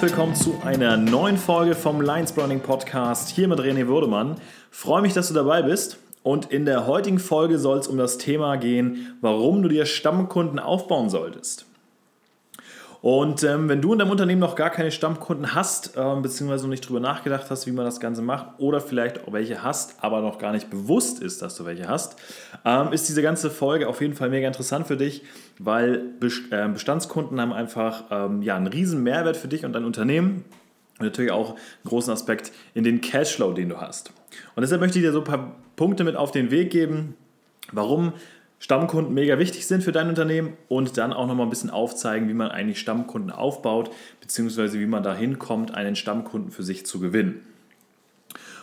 [0.00, 4.36] herzlich willkommen zu einer neuen Folge vom Lions Browning Podcast hier mit René Würdemann.
[4.70, 5.98] Freue mich, dass du dabei bist.
[6.22, 10.58] Und in der heutigen Folge soll es um das Thema gehen, warum du dir Stammkunden
[10.58, 11.66] aufbauen solltest.
[13.02, 16.70] Und ähm, wenn du in deinem Unternehmen noch gar keine Stammkunden hast, ähm, beziehungsweise noch
[16.70, 20.20] nicht drüber nachgedacht hast, wie man das Ganze macht, oder vielleicht auch welche hast, aber
[20.20, 22.16] noch gar nicht bewusst ist, dass du welche hast,
[22.64, 25.22] ähm, ist diese ganze Folge auf jeden Fall mega interessant für dich,
[25.58, 26.02] weil
[26.50, 30.44] äh, Bestandskunden haben einfach ähm, ja, einen riesen Mehrwert für dich und dein Unternehmen
[30.98, 34.12] und natürlich auch einen großen Aspekt in den Cashflow, den du hast.
[34.54, 37.16] Und deshalb möchte ich dir so ein paar Punkte mit auf den Weg geben,
[37.72, 38.12] warum
[38.60, 42.34] Stammkunden mega wichtig sind für dein Unternehmen und dann auch nochmal ein bisschen aufzeigen, wie
[42.34, 47.40] man eigentlich Stammkunden aufbaut, beziehungsweise wie man dahin kommt, einen Stammkunden für sich zu gewinnen.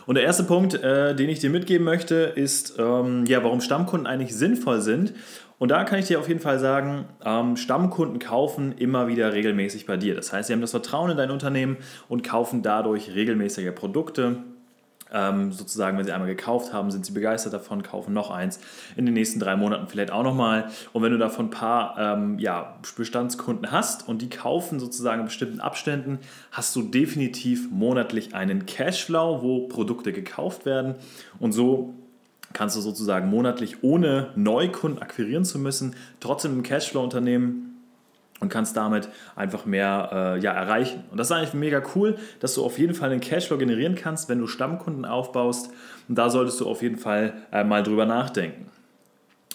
[0.06, 4.06] Und der erste Punkt, äh, den ich dir mitgeben möchte, ist, ähm, ja, warum Stammkunden
[4.06, 5.12] eigentlich sinnvoll sind.
[5.58, 9.84] Und da kann ich dir auf jeden Fall sagen, ähm, Stammkunden kaufen immer wieder regelmäßig
[9.84, 10.14] bei dir.
[10.14, 11.76] Das heißt, sie haben das Vertrauen in dein Unternehmen
[12.08, 14.44] und kaufen dadurch regelmäßiger Produkte
[15.12, 18.60] ähm, sozusagen, wenn sie einmal gekauft haben, sind sie begeistert davon, kaufen noch eins
[18.96, 20.68] in den nächsten drei Monaten vielleicht auch nochmal.
[20.92, 25.26] Und wenn du davon ein paar ähm, ja, Bestandskunden hast und die kaufen sozusagen in
[25.26, 26.18] bestimmten Abständen,
[26.50, 30.94] hast du definitiv monatlich einen Cashflow, wo Produkte gekauft werden.
[31.38, 31.94] Und so
[32.52, 37.67] kannst du sozusagen monatlich ohne Neukunden akquirieren zu müssen, trotzdem im Cashflow-Unternehmen
[38.40, 41.04] und kannst damit einfach mehr äh, ja, erreichen.
[41.10, 44.28] Und das ist eigentlich mega cool, dass du auf jeden Fall einen Cashflow generieren kannst,
[44.28, 45.70] wenn du Stammkunden aufbaust.
[46.08, 48.70] Und da solltest du auf jeden Fall äh, mal drüber nachdenken.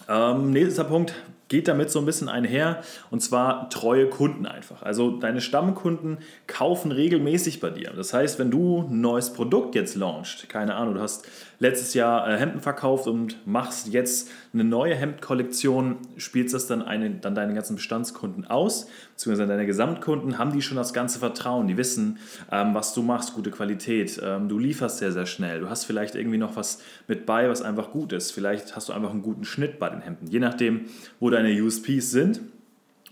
[0.10, 1.14] Ähm, nächster Punkt,
[1.48, 4.82] geht damit so ein bisschen einher und zwar treue Kunden einfach.
[4.82, 7.92] Also deine Stammkunden kaufen regelmäßig bei dir.
[7.96, 11.28] Das heißt, wenn du ein neues Produkt jetzt launchst, keine Ahnung, du hast
[11.64, 17.10] letztes Jahr äh, Hemden verkauft und machst jetzt eine neue Hemdkollektion, spielst das dann, eine,
[17.10, 21.78] dann deine ganzen Bestandskunden aus, beziehungsweise deine Gesamtkunden, haben die schon das ganze Vertrauen, die
[21.78, 22.20] wissen,
[22.52, 26.16] ähm, was du machst, gute Qualität, ähm, du lieferst sehr, sehr schnell, du hast vielleicht
[26.16, 29.46] irgendwie noch was mit bei, was einfach gut ist, vielleicht hast du einfach einen guten
[29.46, 30.86] Schnitt bei den Hemden, je nachdem,
[31.22, 32.42] wo deine USPs sind.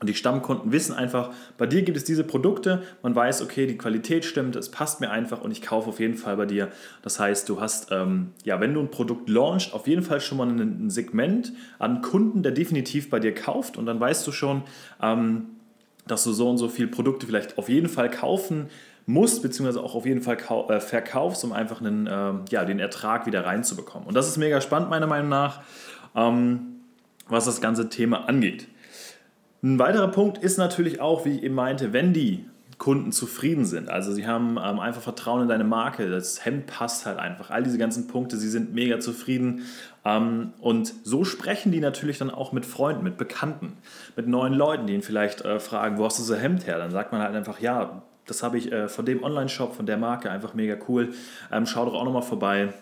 [0.02, 3.78] Und die Stammkunden wissen einfach, bei dir gibt es diese Produkte, man weiß, okay, die
[3.78, 6.70] Qualität stimmt, es passt mir einfach und ich kaufe auf jeden Fall bei dir.
[7.04, 10.40] Das heißt, du hast, ähm, ja, wenn du ein Produkt launchst, auf jeden Fall schon
[10.40, 14.64] mal ein, Segment an Kunden, der definitiv bei dir kauft und dann weißt du schon,
[15.03, 15.46] ähm,
[16.08, 18.70] dass du so und so viele Produkte vielleicht auf jeden Fall kaufen
[19.06, 20.38] musst, beziehungsweise auch auf jeden Fall
[20.70, 24.08] äh, verkaufst, um einfach einen, äh, ja, den Ertrag wieder reinzubekommen.
[24.08, 25.62] Und das ist mega spannend, meiner Meinung nach,
[26.16, 26.71] ähm,
[27.31, 28.68] was das ganze Thema angeht.
[29.64, 32.46] Ein weiterer Punkt ist natürlich auch, wie ich eben meinte, wenn die
[32.81, 33.90] Kunden zufrieden sind.
[33.90, 37.62] Also sie haben ähm, einfach Vertrauen in deine Marke, das Hemd passt halt einfach, all
[37.62, 39.68] diese ganzen Punkte, sie sind mega zufrieden.
[40.03, 43.78] Ähm, und so sprechen die natürlich dann auch mit Freunden, mit Bekannten,
[44.16, 46.80] mit neuen Leuten, die ihn vielleicht äh, fragen, wo hast du so Hemd her?
[46.80, 49.97] Dann sagt man halt einfach, ja, das habe ich äh, von dem Online-Shop, von der
[49.97, 51.14] Marke, einfach mega cool.
[51.52, 52.74] Ähm, schau doch auch nochmal vorbei.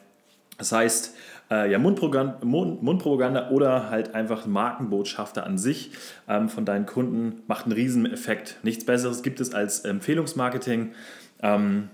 [0.58, 1.14] Das heißt,
[1.52, 5.92] äh, ja, Mundpropaganda, Mund, Mundpropaganda oder halt einfach Markenbotschafter an sich
[6.28, 8.58] ähm, von deinen Kunden macht einen riesen Effekt.
[8.64, 10.94] Nichts Besseres gibt es als Empfehlungsmarketing.
[11.42, 11.90] Ähm,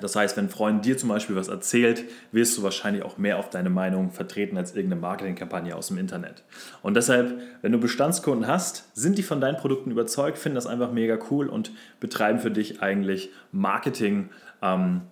[0.00, 3.38] das heißt, wenn ein Freund dir zum Beispiel was erzählt, wirst du wahrscheinlich auch mehr
[3.38, 6.44] auf deine Meinung vertreten als irgendeine Marketingkampagne aus dem Internet.
[6.82, 10.92] Und deshalb, wenn du Bestandskunden hast, sind die von deinen Produkten überzeugt, finden das einfach
[10.92, 14.30] mega cool und betreiben für dich eigentlich Marketing.
[14.62, 15.02] Ähm,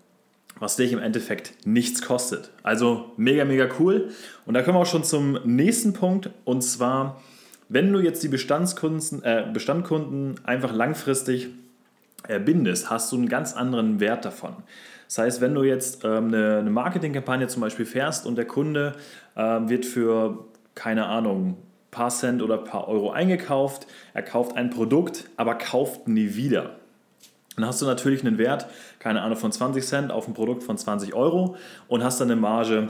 [0.60, 2.50] was dich im Endeffekt nichts kostet.
[2.62, 4.08] Also mega, mega cool.
[4.46, 6.30] Und da kommen wir auch schon zum nächsten Punkt.
[6.44, 7.20] Und zwar,
[7.68, 11.48] wenn du jetzt die Bestandskunden, äh, Bestandkunden einfach langfristig
[12.44, 14.56] bindest, hast du einen ganz anderen Wert davon.
[15.06, 18.94] Das heißt, wenn du jetzt ähm, eine, eine Marketingkampagne zum Beispiel fährst und der Kunde
[19.36, 21.56] äh, wird für, keine Ahnung,
[21.90, 26.76] paar Cent oder paar Euro eingekauft, er kauft ein Produkt, aber kauft nie wieder.
[27.58, 28.66] Dann hast du natürlich einen Wert,
[29.00, 31.56] keine Ahnung, von 20 Cent auf ein Produkt von 20 Euro
[31.88, 32.88] und hast dann eine Marge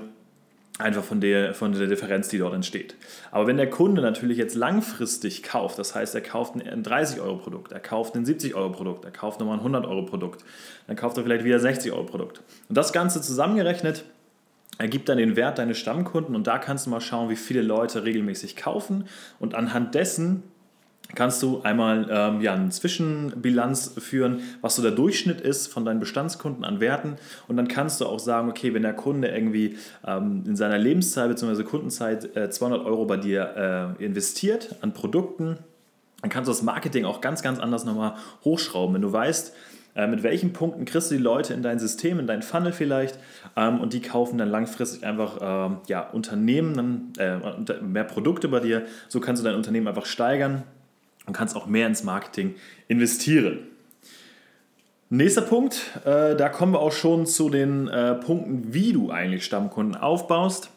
[0.78, 2.94] einfach von der, von der Differenz, die dort entsteht.
[3.30, 7.80] Aber wenn der Kunde natürlich jetzt langfristig kauft, das heißt, er kauft ein 30-Euro-Produkt, er
[7.80, 10.44] kauft ein 70-Euro-Produkt, er kauft nochmal ein 100-Euro-Produkt,
[10.86, 12.42] dann kauft er vielleicht wieder ein 60-Euro-Produkt.
[12.68, 14.04] Und das Ganze zusammengerechnet
[14.76, 18.04] ergibt dann den Wert deines Stammkunden und da kannst du mal schauen, wie viele Leute
[18.04, 19.08] regelmäßig kaufen
[19.40, 20.44] und anhand dessen
[21.14, 26.00] kannst du einmal ähm, ja, eine Zwischenbilanz führen, was so der Durchschnitt ist von deinen
[26.00, 27.16] Bestandskunden an Werten.
[27.46, 31.28] Und dann kannst du auch sagen, okay, wenn der Kunde irgendwie ähm, in seiner Lebenszeit
[31.28, 31.62] bzw.
[31.64, 35.58] Kundenzeit äh, 200 Euro bei dir äh, investiert an Produkten,
[36.20, 38.14] dann kannst du das Marketing auch ganz, ganz anders nochmal
[38.44, 38.94] hochschrauben.
[38.94, 39.54] Wenn du weißt,
[39.94, 43.18] äh, mit welchen Punkten kriegst du die Leute in dein System, in dein Funnel vielleicht
[43.56, 48.60] ähm, und die kaufen dann langfristig einfach ähm, ja, Unternehmen, dann, äh, mehr Produkte bei
[48.60, 48.84] dir.
[49.08, 50.64] So kannst du dein Unternehmen einfach steigern
[51.28, 52.56] und kannst auch mehr ins Marketing
[52.88, 53.60] investieren.
[55.10, 59.44] Nächster Punkt, äh, da kommen wir auch schon zu den äh, Punkten, wie du eigentlich
[59.44, 60.70] Stammkunden aufbaust.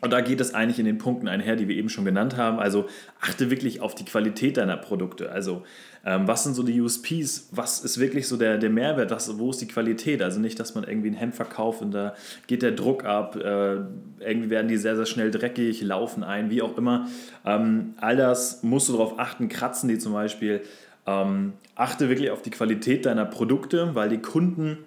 [0.00, 2.58] Und da geht es eigentlich in den Punkten einher, die wir eben schon genannt haben.
[2.58, 2.86] Also
[3.20, 5.30] achte wirklich auf die Qualität deiner Produkte.
[5.32, 5.64] Also
[6.04, 7.48] ähm, was sind so die USPs?
[7.50, 9.10] Was ist wirklich so der, der Mehrwert?
[9.10, 10.22] Was, wo ist die Qualität?
[10.22, 12.14] Also nicht, dass man irgendwie ein Hemd verkauft und da
[12.46, 13.36] geht der Druck ab.
[13.36, 13.78] Äh,
[14.20, 17.08] irgendwie werden die sehr, sehr schnell dreckig, laufen ein, wie auch immer.
[17.44, 19.48] Ähm, all das musst du darauf achten.
[19.48, 20.62] Kratzen die zum Beispiel.
[21.06, 24.78] Ähm, achte wirklich auf die Qualität deiner Produkte, weil die Kunden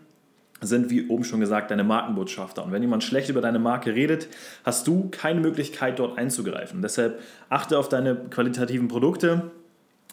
[0.62, 2.64] sind, wie oben schon gesagt, deine Markenbotschafter.
[2.64, 4.28] Und wenn jemand schlecht über deine Marke redet,
[4.64, 6.82] hast du keine Möglichkeit, dort einzugreifen.
[6.82, 7.20] Deshalb
[7.50, 9.52] achte auf deine qualitativen Produkte,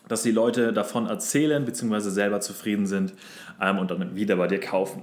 [0.09, 2.01] dass die Leute davon erzählen bzw.
[2.11, 3.13] selber zufrieden sind
[3.61, 5.03] ähm, und dann wieder bei dir kaufen.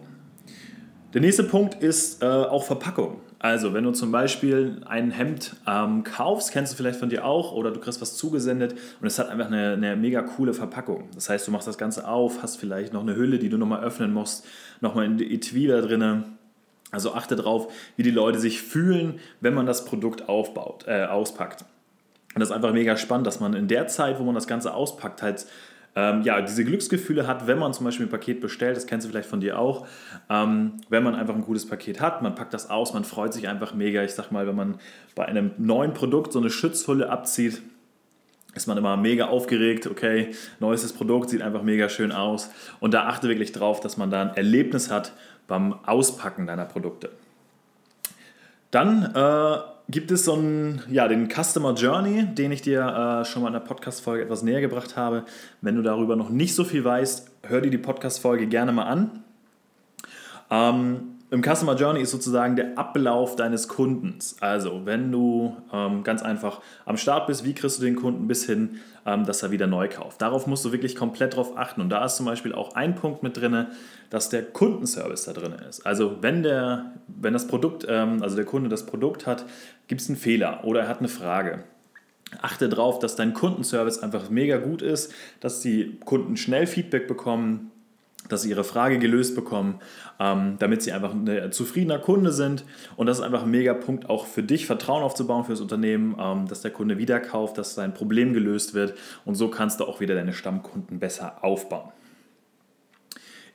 [1.13, 3.21] Der nächste Punkt ist äh, auch Verpackung.
[3.45, 7.51] Also, wenn du zum Beispiel ein Hemd ähm, kaufst, kennst du vielleicht von dir auch,
[7.51, 11.09] oder du kriegst was zugesendet und es hat einfach eine, eine mega coole Verpackung.
[11.13, 13.83] Das heißt, du machst das Ganze auf, hast vielleicht noch eine Hülle, die du nochmal
[13.83, 14.47] öffnen musst,
[14.81, 16.23] nochmal in die Etui da drin.
[16.89, 21.65] Also achte darauf, wie die Leute sich fühlen, wenn man das Produkt aufbaut, äh, auspackt.
[22.33, 24.73] Und das ist einfach mega spannend, dass man in der Zeit, wo man das Ganze
[24.73, 25.45] auspackt, halt
[25.95, 29.09] ähm, ja, diese Glücksgefühle hat, wenn man zum Beispiel ein Paket bestellt, das kennst du
[29.09, 29.87] vielleicht von dir auch,
[30.29, 33.47] ähm, wenn man einfach ein gutes Paket hat, man packt das aus, man freut sich
[33.47, 34.03] einfach mega.
[34.03, 34.79] Ich sag mal, wenn man
[35.15, 37.61] bei einem neuen Produkt so eine Schutzhülle abzieht,
[38.53, 42.49] ist man immer mega aufgeregt, okay, neuestes Produkt sieht einfach mega schön aus
[42.79, 45.13] und da achte wirklich drauf, dass man da ein Erlebnis hat
[45.47, 47.11] beim Auspacken deiner Produkte.
[48.71, 53.41] Dann äh, gibt es so einen, ja, den Customer Journey, den ich dir äh, schon
[53.41, 55.25] mal in der Podcast-Folge etwas näher gebracht habe.
[55.61, 59.23] Wenn du darüber noch nicht so viel weißt, hör dir die Podcast-Folge gerne mal an.
[60.49, 64.35] Ähm, im Customer Journey ist sozusagen der Ablauf deines Kundens.
[64.41, 68.45] Also, wenn du ähm, ganz einfach am Start bist, wie kriegst du den Kunden bis
[68.45, 70.21] hin, ähm, dass er wieder neu kauft?
[70.21, 71.81] Darauf musst du wirklich komplett drauf achten.
[71.81, 73.65] Und da ist zum Beispiel auch ein Punkt mit drin,
[74.11, 75.85] dass der Kundenservice da drin ist.
[75.85, 79.45] Also, wenn, der, wenn das Produkt, ähm, also der Kunde das Produkt hat,
[79.87, 81.63] gibt es einen Fehler oder er hat eine Frage.
[82.41, 87.71] Achte darauf, dass dein Kundenservice einfach mega gut ist, dass die Kunden schnell Feedback bekommen,
[88.29, 89.79] dass sie ihre Frage gelöst bekommen,
[90.19, 92.63] ähm, damit sie einfach ein zufriedener Kunde sind.
[92.95, 96.15] Und das ist einfach ein mega Punkt auch für dich, Vertrauen aufzubauen für das Unternehmen,
[96.19, 98.93] ähm, dass der Kunde wieder kauft, dass sein Problem gelöst wird.
[99.25, 101.91] Und so kannst du auch wieder deine Stammkunden besser aufbauen.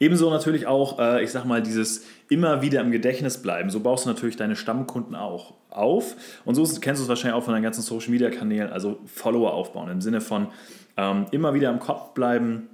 [0.02, 3.68] Ebenso natürlich auch, äh, ich sag mal, dieses immer wieder im Gedächtnis bleiben.
[3.68, 6.16] So baust du natürlich deine Stammkunden auch auf.
[6.46, 9.52] Und so kennst du es wahrscheinlich auch von deinen ganzen Social Media Kanälen, also Follower
[9.52, 10.48] aufbauen im Sinne von
[10.96, 12.69] ähm, immer wieder im Kopf bleiben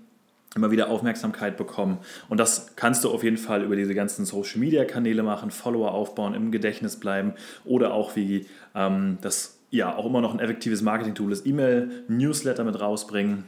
[0.56, 1.99] immer wieder Aufmerksamkeit bekommen.
[2.29, 6.50] Und das kannst du auf jeden Fall über diese ganzen Social-Media-Kanäle machen, Follower aufbauen, im
[6.50, 11.47] Gedächtnis bleiben oder auch wie ähm, das ja auch immer noch ein effektives Marketing-Tool ist,
[11.47, 13.44] E-Mail-Newsletter mit rausbringen.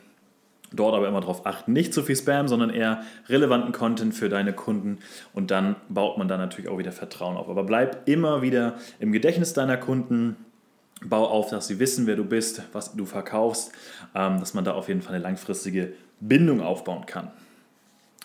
[0.71, 4.53] Dort aber immer darauf achten, nicht zu viel Spam, sondern eher relevanten Content für deine
[4.53, 4.99] Kunden
[5.33, 7.49] und dann baut man da natürlich auch wieder Vertrauen auf.
[7.49, 10.37] Aber bleib immer wieder im Gedächtnis deiner Kunden,
[11.03, 13.73] bau auf, dass sie wissen, wer du bist, was du verkaufst,
[14.15, 17.31] ähm, dass man da auf jeden Fall eine langfristige Bindung aufbauen kann.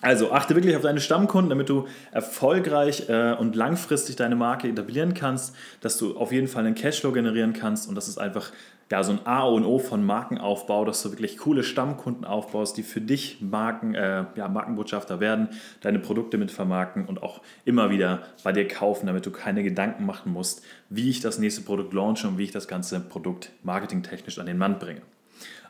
[0.01, 5.13] Also achte wirklich auf deine Stammkunden, damit du erfolgreich äh, und langfristig deine Marke etablieren
[5.13, 8.51] kannst, dass du auf jeden Fall einen Cashflow generieren kannst und das ist einfach
[8.91, 12.83] ja, so ein A und O von Markenaufbau, dass du wirklich coole Stammkunden aufbaust, die
[12.83, 15.49] für dich Marken, äh, ja, Markenbotschafter werden,
[15.81, 20.05] deine Produkte mit vermarkten und auch immer wieder bei dir kaufen, damit du keine Gedanken
[20.05, 24.37] machen musst, wie ich das nächste Produkt launche und wie ich das ganze Produkt marketingtechnisch
[24.37, 25.01] an den Mann bringe.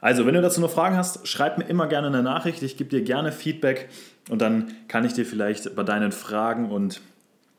[0.02, 2.62] Also, wenn du dazu noch Fragen hast, schreib mir immer gerne eine Nachricht.
[2.64, 3.90] Ich gebe dir gerne Feedback
[4.30, 7.02] und dann kann ich dir vielleicht bei deinen Fragen und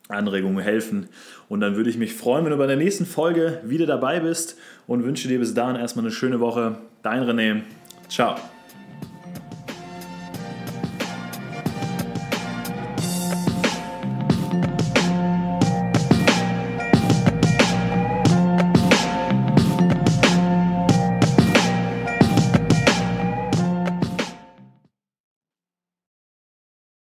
[0.09, 1.09] Anregungen helfen.
[1.49, 4.59] Und dann würde ich mich freuen, wenn du bei der nächsten Folge wieder dabei bist
[4.87, 6.79] und wünsche dir bis dahin erstmal eine schöne Woche.
[7.03, 7.63] Dein René.
[8.09, 8.37] Ciao.